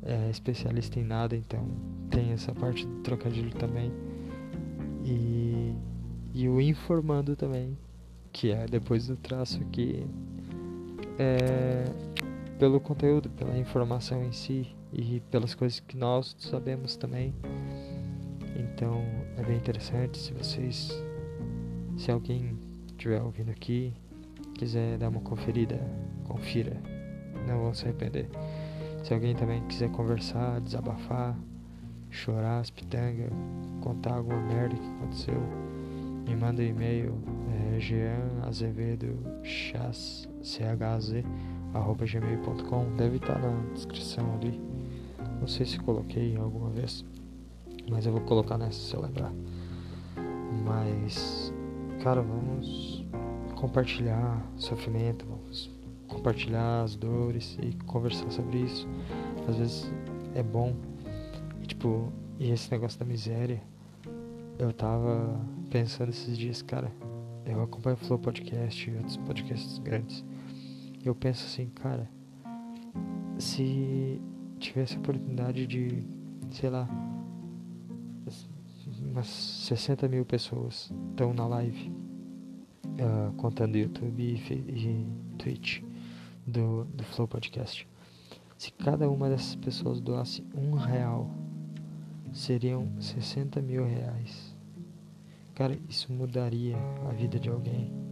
[0.04, 1.68] é, é, especialista em nada, então
[2.10, 3.92] tem essa parte do trocadilho também,
[5.04, 5.74] e,
[6.34, 7.78] e o informando também,
[8.32, 10.06] que é depois do traço que
[11.18, 11.86] é
[12.58, 17.34] pelo conteúdo, pela informação em si e pelas coisas que nós sabemos também.
[18.60, 19.02] Então
[19.38, 20.92] é bem interessante se vocês,
[21.98, 23.94] se alguém estiver ouvindo aqui,
[24.56, 25.80] quiser dar uma conferida,
[26.26, 26.76] confira,
[27.48, 28.30] não vão se arrepender.
[29.04, 31.38] Se alguém também quiser conversar, desabafar,
[32.10, 33.32] chorar as pitangas,
[33.82, 35.42] contar alguma merda que aconteceu,
[36.28, 37.18] me manda um e-mail
[37.76, 41.24] é, Jean Azevedo Chaz, C-H-Z,
[41.74, 44.60] arroba gmail.com deve estar na descrição ali.
[45.40, 47.06] Não sei se coloquei alguma vez,
[47.90, 49.34] mas eu vou colocar nessa se eu lembrar.
[50.66, 51.54] Mas,
[52.04, 53.06] cara, vamos
[53.56, 55.70] compartilhar sofrimento, vamos
[56.08, 58.88] compartilhar as dores e conversar sobre isso.
[59.48, 59.92] Às vezes
[60.36, 60.76] é bom.
[61.62, 63.62] E, tipo, e esse negócio da miséria,
[64.58, 66.92] eu tava pensando esses dias, cara.
[67.46, 70.24] Eu acompanho o Flow Podcast e outros podcasts grandes
[71.06, 72.10] eu penso assim, cara,
[73.38, 74.22] se
[74.60, 76.04] tivesse a oportunidade de,
[76.52, 76.88] sei lá,
[79.10, 81.92] umas 60 mil pessoas estão na live
[82.86, 85.06] uh, contando YouTube e,
[85.38, 85.82] Twitch
[86.46, 87.88] do, do Flow Podcast.
[88.58, 91.30] Se cada uma dessas pessoas doasse um real,
[92.34, 94.56] seriam 60 mil reais.
[95.56, 96.78] Cara, isso mudaria
[97.10, 98.10] a vida de alguém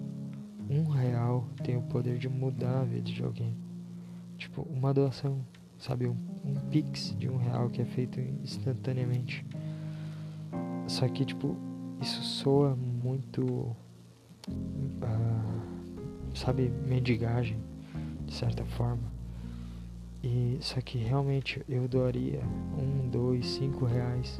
[0.69, 3.55] um real tem o poder de mudar a vida de alguém.
[4.37, 5.39] Tipo, uma doação,
[5.77, 6.07] sabe?
[6.07, 9.45] Um, um pix de um real que é feito instantaneamente.
[10.87, 11.55] Só que, tipo,
[12.01, 13.43] isso soa muito.
[14.47, 15.57] Uh,
[16.33, 16.71] sabe?
[16.87, 17.57] Mendigagem,
[18.25, 19.17] de certa forma.
[20.23, 22.41] E só que realmente eu doaria
[22.77, 24.39] um, dois, cinco reais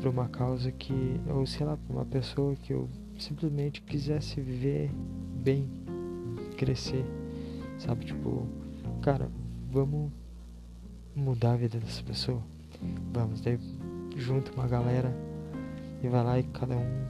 [0.00, 4.90] para uma causa que, ou sei lá, para uma pessoa que eu simplesmente quisesse viver
[5.42, 5.68] bem,
[6.56, 7.04] crescer,
[7.78, 8.06] sabe?
[8.06, 8.46] Tipo,
[9.02, 9.30] cara,
[9.70, 10.10] vamos
[11.14, 12.42] mudar a vida dessa pessoa.
[13.12, 13.58] Vamos, daí
[14.16, 15.14] junto uma galera
[16.02, 17.04] e vai lá e cada um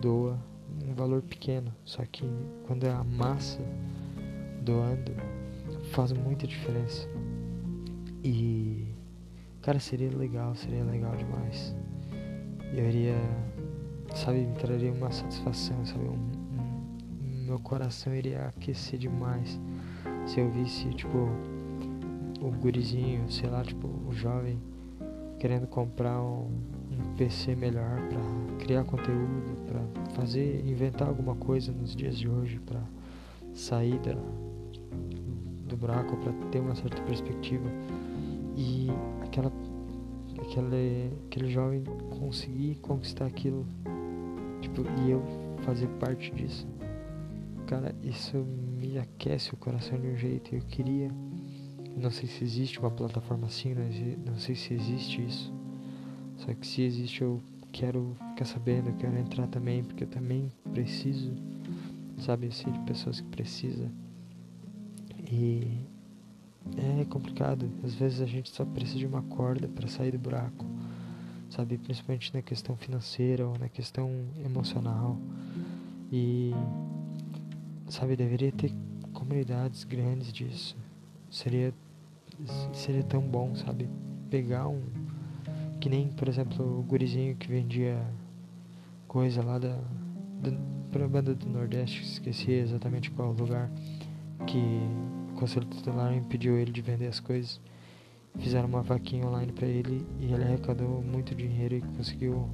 [0.00, 0.38] doa
[0.86, 1.72] um valor pequeno.
[1.84, 2.24] Só que
[2.66, 3.60] quando é a massa
[4.62, 5.12] doando,
[5.92, 7.08] faz muita diferença.
[8.22, 8.86] E,
[9.62, 11.74] cara, seria legal, seria legal demais.
[12.72, 13.16] Eu iria
[14.14, 19.60] sabe, me traria uma satisfação, sabe, um, um, meu coração iria aquecer demais
[20.26, 21.28] se eu visse, tipo,
[22.40, 24.60] o gurizinho, sei lá, tipo, o jovem
[25.38, 26.48] querendo comprar um,
[27.16, 32.80] PC melhor para criar conteúdo, para fazer, inventar alguma coisa nos dias de hoje, para
[33.52, 34.14] sair da,
[35.66, 37.68] do buraco, para ter uma certa perspectiva
[38.56, 38.88] e
[39.22, 39.52] aquela
[40.40, 41.82] aquele, aquele jovem
[42.18, 43.66] conseguir conquistar aquilo
[44.64, 45.22] Tipo, e eu
[45.62, 46.66] fazer parte disso.
[47.66, 50.54] Cara, isso me aquece o coração de um jeito.
[50.54, 51.10] Eu queria.
[51.96, 53.74] Não sei se existe uma plataforma assim,
[54.26, 55.53] não sei se existe isso.
[56.36, 57.40] Só que se existe, eu
[57.72, 61.32] quero ficar sabendo, eu quero entrar também, porque eu também preciso,
[62.18, 63.90] sabe, assim, de pessoas que precisam.
[65.30, 65.78] E
[66.76, 67.70] é complicado.
[67.82, 70.66] Às vezes a gente só precisa de uma corda para sair do buraco
[71.54, 71.78] sabe?
[71.78, 74.10] Principalmente na questão financeira ou na questão
[74.44, 75.16] emocional.
[76.10, 76.52] E
[77.88, 78.72] sabe, deveria ter
[79.12, 80.76] comunidades grandes disso.
[81.30, 81.72] Seria
[82.72, 83.88] seria tão bom, sabe?
[84.28, 84.82] Pegar um
[85.84, 88.02] que nem, por exemplo, o gurizinho que vendia
[89.06, 89.76] coisa lá da,
[90.40, 90.50] da
[90.90, 93.70] pra banda do Nordeste, esqueci exatamente qual lugar,
[94.46, 94.80] que
[95.30, 97.60] o conselho tutelar impediu ele de vender as coisas.
[98.38, 102.48] Fizeram uma vaquinha online para ele e ele arrecadou muito dinheiro e conseguiu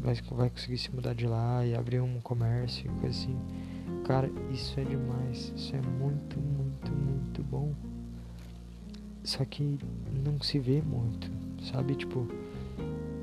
[0.00, 3.38] vai, vai conseguir se mudar de lá e abrir um comércio, coisa assim.
[4.04, 5.52] Cara, isso é demais.
[5.54, 7.72] Isso é muito, muito, muito bom.
[9.22, 9.78] Só que
[10.24, 11.30] não se vê muito,
[11.70, 11.94] sabe?
[11.94, 12.26] Tipo,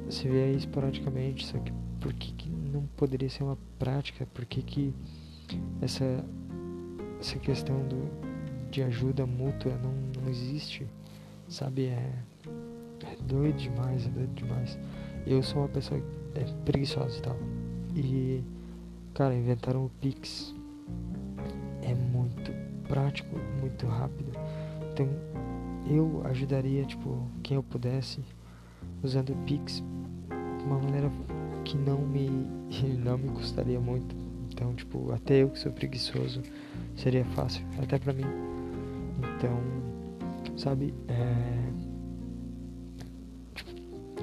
[0.10, 4.28] se vê aí esporadicamente, só que por que, que não poderia ser uma prática?
[4.34, 4.94] Por que, que
[5.82, 6.26] essa,
[7.20, 8.10] essa questão do,
[8.72, 10.88] de ajuda mútua não, não existe?
[11.48, 11.88] Sabe?
[11.88, 12.14] É,
[13.04, 14.78] é doido demais, é doido demais.
[15.26, 16.02] Eu sou uma pessoa
[16.36, 17.38] é, preguiçosa e tal.
[17.96, 18.44] E,
[19.14, 20.56] cara, inventaram o Pix.
[21.82, 22.52] É muito
[22.88, 24.32] prático, muito rápido.
[24.92, 25.08] Então,
[25.90, 28.20] eu ajudaria, tipo, quem eu pudesse,
[29.02, 29.84] usando o Pix
[30.60, 31.12] de uma maneira
[31.66, 32.30] que não me,
[33.04, 34.16] não me custaria muito.
[34.52, 36.42] Então, tipo, até eu que sou preguiçoso,
[36.96, 38.26] seria fácil, até pra mim.
[39.36, 39.60] Então,
[40.56, 41.70] sabe, é.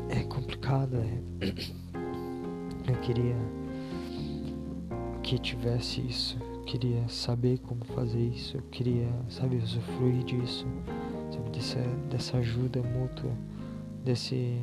[0.09, 1.21] É complicado, é.
[2.89, 3.35] Eu queria
[5.25, 10.65] que tivesse isso, eu queria saber como fazer isso, eu queria, sabe, usufruir disso
[11.57, 13.33] dessa, dessa ajuda mútua,
[14.05, 14.61] desse,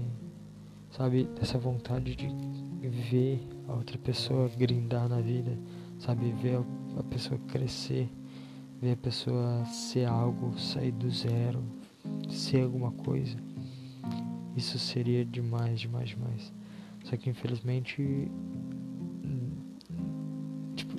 [0.91, 2.27] sabe, dessa vontade de
[2.87, 5.57] ver a outra pessoa grindar na vida,
[5.97, 6.59] sabe, ver
[6.97, 8.07] a, pessoa crescer,
[8.79, 11.63] ver a pessoa ser algo, sair do zero,
[12.29, 13.37] ser alguma coisa.
[14.55, 16.53] Isso seria demais, demais, demais.
[17.05, 18.29] Só que infelizmente,
[20.75, 20.93] tipo,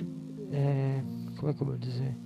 [0.51, 1.01] é,
[1.37, 2.17] como é que eu vou dizer?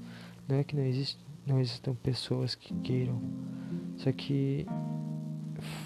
[0.47, 3.21] Não é que não existe não existam pessoas que queiram.
[3.97, 4.65] Só que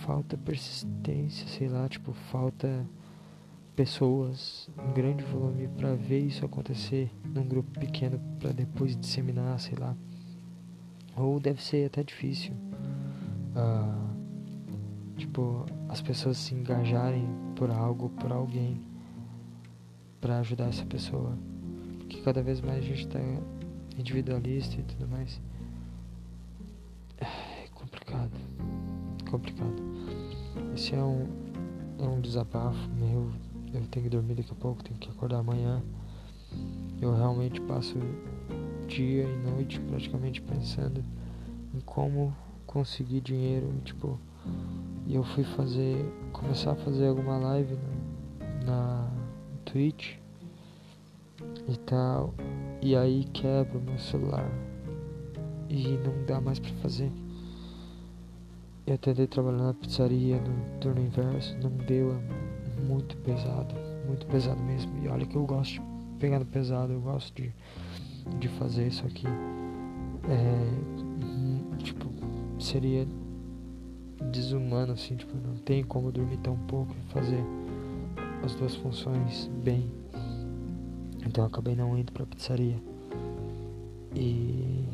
[0.06, 2.86] falta persistência, sei lá, tipo, falta
[3.76, 9.78] pessoas em grande volume para ver isso acontecer num grupo pequeno para depois disseminar, sei
[9.78, 9.96] lá.
[11.16, 12.54] Ou deve ser até difícil.
[13.56, 18.82] Uh, tipo, as pessoas se engajarem por algo, por alguém
[20.20, 21.38] para ajudar essa pessoa.
[22.00, 23.20] Porque cada vez mais a gente tá
[23.98, 25.40] individualista e tudo mais.
[27.18, 28.32] É complicado.
[29.30, 29.84] Complicado.
[30.76, 31.28] Esse é um,
[32.00, 33.32] é um desabafo meu.
[33.74, 35.82] Eu tenho que dormir daqui a pouco, tenho que acordar amanhã.
[37.02, 37.98] Eu realmente passo
[38.88, 41.04] dia e noite praticamente pensando
[41.74, 42.36] em como
[42.68, 44.20] conseguir dinheiro, tipo,
[45.08, 49.10] e eu fui fazer, começar a fazer alguma live no, na
[49.66, 50.16] Twitch
[51.68, 52.34] e tal.
[52.86, 54.52] E aí quebra o meu celular
[55.70, 57.10] e não dá mais para fazer.
[58.86, 63.74] Eu tentei trabalhar na pizzaria no turno inverso, não deu, é muito pesado,
[64.06, 64.92] muito pesado mesmo.
[65.02, 65.82] E olha que eu gosto de
[66.20, 67.54] pegar no pesado, eu gosto de,
[68.38, 69.28] de fazer isso aqui.
[70.28, 72.10] É, tipo,
[72.60, 73.08] seria
[74.30, 77.46] desumano assim, tipo, não tem como dormir tão pouco e fazer
[78.44, 80.03] as duas funções bem.
[81.26, 82.82] Então eu acabei não indo pra pizzaria.
[84.16, 84.88] E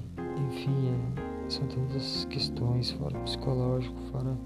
[0.49, 4.37] enfim, é, são tantas questões, fora psicológico, fora,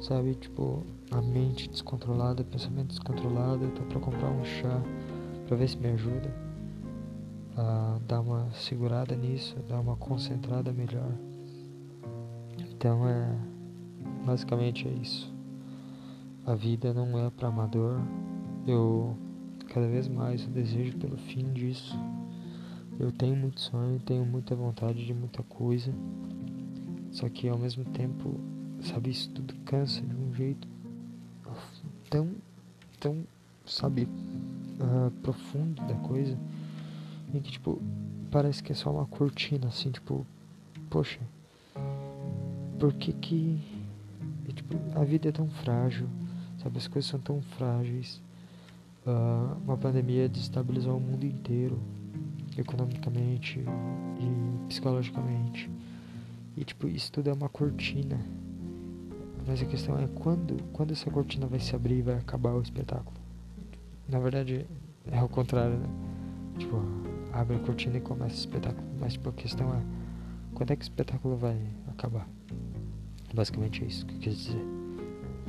[0.00, 3.64] sabe, tipo, a mente descontrolada, pensamento descontrolado.
[3.64, 4.82] Eu tô pra comprar um chá
[5.46, 6.32] pra ver se me ajuda
[7.56, 11.12] a dar uma segurada nisso, dar uma concentrada melhor.
[12.58, 13.36] Então é
[14.24, 15.32] basicamente é isso.
[16.46, 18.00] A vida não é para amador.
[18.66, 19.16] Eu
[19.70, 21.96] cada vez mais eu desejo pelo fim disso.
[22.98, 25.92] Eu tenho muito sonho, tenho muita vontade de muita coisa.
[27.10, 28.38] Só que ao mesmo tempo,
[28.82, 30.68] sabe, isso tudo cansa de um jeito
[32.10, 32.34] tão,
[32.98, 33.24] tão,
[33.64, 36.36] sabe, uh, profundo da coisa.
[37.32, 37.80] Em que, tipo,
[38.30, 40.26] parece que é só uma cortina, assim, tipo,
[40.90, 41.20] poxa,
[42.78, 43.60] por que que,
[44.48, 46.08] e, tipo, a vida é tão frágil,
[46.58, 48.20] sabe, as coisas são tão frágeis.
[49.06, 51.78] Uh, uma pandemia destabilizou o mundo inteiro,
[52.56, 55.70] economicamente e psicologicamente.
[56.56, 58.20] E tipo, isso tudo é uma cortina.
[59.46, 62.60] Mas a questão é quando, quando essa cortina vai se abrir e vai acabar o
[62.60, 63.16] espetáculo.
[64.08, 64.66] Na verdade,
[65.10, 65.88] é ao contrário, né?
[66.58, 66.76] Tipo,
[67.32, 68.86] abre a cortina e começa o espetáculo.
[69.00, 69.82] Mas tipo, a questão é
[70.54, 72.28] quando é que o espetáculo vai acabar?
[73.32, 74.64] Basicamente é isso que eu quis dizer.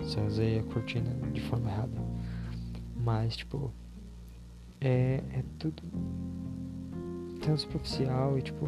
[0.04, 2.11] Só usei a cortina de forma errada.
[3.04, 3.72] Mas, tipo,
[4.80, 5.82] é, é tudo
[7.41, 8.68] tão superficial e tipo,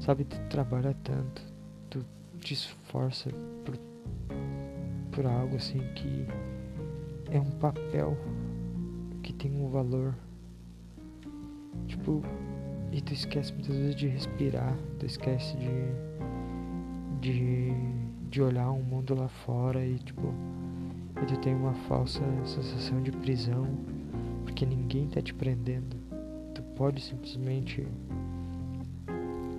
[0.00, 1.42] sabe, tu trabalha tanto,
[1.90, 2.04] tu
[2.40, 3.30] te esforça
[3.64, 3.76] por,
[5.12, 6.26] por algo assim que
[7.30, 8.16] é um papel
[9.22, 10.14] que tem um valor.
[11.86, 12.22] Tipo,
[12.92, 15.70] e tu esquece muitas vezes de respirar, tu esquece de,
[17.20, 17.72] de,
[18.30, 20.32] de olhar o um mundo lá fora e tipo,
[21.24, 23.66] tu tem uma falsa sensação de prisão,
[24.44, 25.96] porque ninguém tá te prendendo.
[26.54, 27.86] Tu pode simplesmente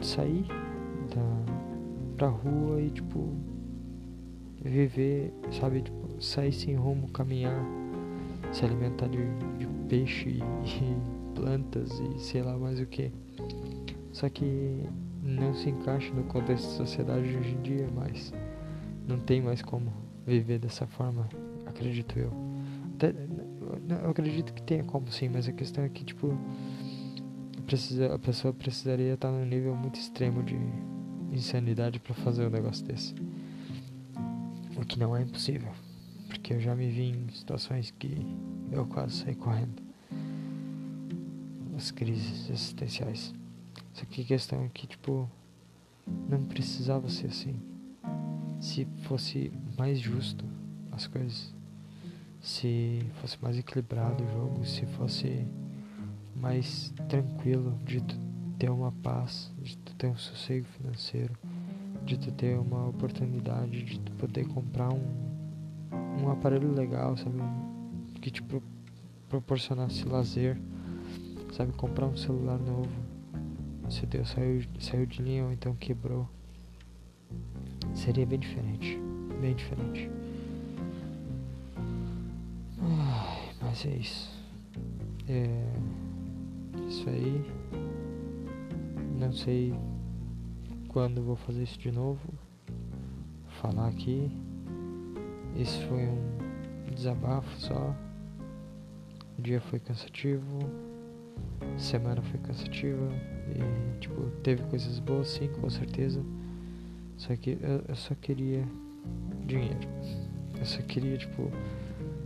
[0.01, 0.45] sair
[1.13, 1.53] da,
[2.17, 3.33] pra rua e tipo
[4.61, 7.63] viver, sabe, tipo, sair sem rumo, caminhar,
[8.51, 9.19] se alimentar de,
[9.59, 13.11] de peixe e, e plantas e sei lá mais o que.
[14.11, 14.83] Só que
[15.21, 18.33] não se encaixa no contexto da sociedade de hoje em dia, mas
[19.07, 19.91] não tem mais como
[20.25, 21.27] viver dessa forma,
[21.75, 22.31] acredito eu.
[22.95, 23.13] Até,
[24.03, 26.37] eu acredito que tenha como sim, mas a questão é que tipo
[27.65, 30.55] precisa, a pessoa precisaria estar num nível muito extremo de
[31.31, 33.13] insanidade para fazer um negócio desse.
[34.77, 35.71] O que não é impossível,
[36.27, 38.25] porque eu já me vi em situações que
[38.71, 39.83] eu quase saí correndo.
[41.75, 43.33] As crises existenciais.
[43.93, 45.29] Só que a questão é que, tipo,
[46.29, 47.55] não precisava ser assim.
[48.59, 50.45] Se fosse mais justo
[50.91, 51.53] as coisas,
[52.45, 55.47] se fosse mais equilibrado o jogo, se fosse
[56.35, 58.15] mais tranquilo de tu
[58.59, 61.33] ter uma paz, de tu ter um sossego financeiro,
[62.05, 65.01] de tu ter uma oportunidade de tu poder comprar um,
[66.21, 67.35] um aparelho legal, sabe?
[68.21, 68.61] Que te pro,
[69.27, 70.55] proporcionasse lazer,
[71.51, 71.73] sabe?
[71.73, 72.91] Comprar um celular novo
[73.89, 76.29] se o teu saiu, saiu de linha ou então quebrou,
[77.95, 78.99] seria bem diferente.
[79.41, 80.09] Bem diferente.
[83.75, 84.29] Mas é isso.
[85.27, 86.87] É.
[86.87, 87.43] Isso aí.
[89.19, 89.73] Não sei
[90.87, 92.21] quando vou fazer isso de novo.
[93.61, 94.31] Falar aqui.
[95.57, 97.93] Esse foi um desabafo só.
[99.37, 100.59] O dia foi cansativo.
[101.77, 103.09] Semana foi cansativa.
[103.49, 106.23] E, tipo, teve coisas boas, sim, com certeza.
[107.17, 108.65] Só que eu, eu só queria
[109.45, 109.87] dinheiro.
[110.57, 111.51] Eu só queria, tipo,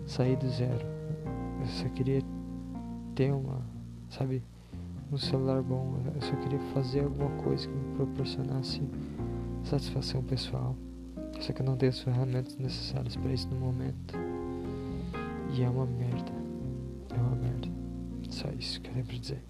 [0.06, 0.99] sair do zero.
[1.60, 2.22] Eu só queria
[3.16, 3.62] ter uma,
[4.10, 4.44] sabe,
[5.12, 5.96] um celular bom.
[6.16, 8.82] Eu só queria fazer alguma coisa que me proporcionasse
[9.64, 10.76] satisfação pessoal.
[11.40, 14.16] Só que eu não tenho as ferramentas necessárias para isso no momento.
[15.54, 16.32] E é uma merda.
[17.10, 17.68] É uma merda.
[18.30, 19.44] Só isso que eu tenho pra dizer.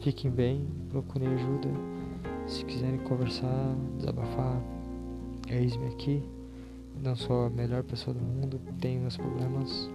[0.00, 1.68] Fiquem bem, procurem ajuda.
[2.46, 4.62] Se quiserem conversar, desabafar,
[5.48, 6.22] eis-me aqui.
[7.02, 9.90] Não sou a melhor pessoa do mundo, tenho meus problemas.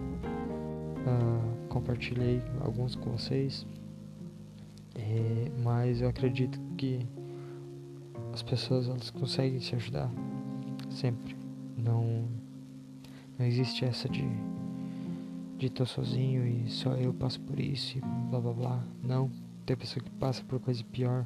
[1.01, 3.65] Uh, compartilhei alguns com vocês.
[4.95, 7.05] É, mas eu acredito que
[8.33, 10.11] as pessoas elas conseguem se ajudar
[10.89, 11.35] sempre.
[11.77, 12.27] Não,
[13.37, 14.23] não existe essa de
[15.61, 18.83] de estar sozinho e só eu passo por isso e blá blá blá.
[19.03, 19.29] Não.
[19.63, 21.23] Tem pessoa que passa por coisa pior,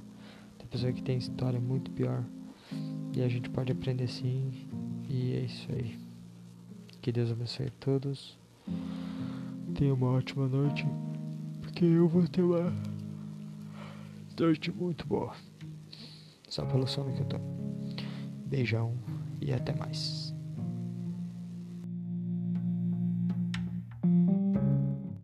[0.58, 2.22] tem pessoa que tem história muito pior.
[3.14, 4.52] E a gente pode aprender sim.
[5.10, 5.98] E é isso aí.
[7.02, 8.38] Que Deus abençoe a todos.
[9.76, 10.86] Tenha uma ótima noite.
[11.62, 12.74] Porque eu vou ter uma
[14.40, 15.36] noite muito boa.
[16.48, 17.38] Só pelo sono que eu tô.
[18.46, 18.98] Beijão
[19.42, 20.25] e até mais.